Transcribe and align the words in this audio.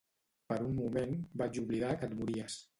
Per 0.51 0.57
un 0.69 0.71
moment, 0.79 1.15
vaig 1.43 1.63
oblidar 1.67 1.95
que 2.03 2.11
et 2.13 2.21
mories. 2.25 2.61